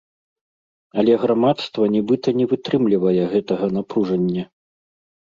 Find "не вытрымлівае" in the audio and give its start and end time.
2.39-3.23